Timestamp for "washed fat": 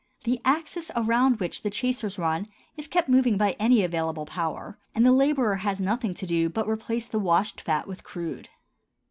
7.19-7.85